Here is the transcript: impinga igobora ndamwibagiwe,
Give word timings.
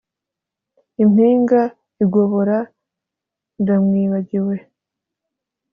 impinga 1.03 1.59
igobora 2.03 2.57
ndamwibagiwe, 3.61 4.55